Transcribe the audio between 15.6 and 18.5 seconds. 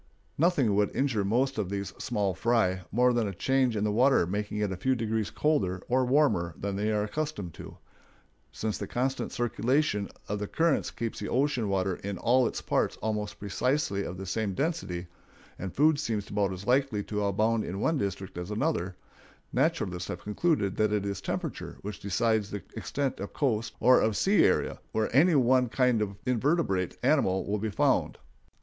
food seems about as likely to abound in one district as